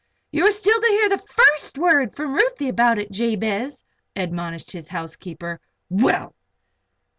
"You 0.31 0.47
are 0.47 0.51
still 0.51 0.81
to 0.81 0.87
hear 0.87 1.09
the 1.09 1.19
first 1.19 1.77
word 1.77 2.15
from 2.15 2.33
Ruthie 2.33 2.67
about 2.69 2.97
it, 2.97 3.11
Jabez," 3.11 3.83
admonished 4.15 4.71
his 4.71 4.87
housekeeper. 4.87 5.59
"Well!" 5.91 6.33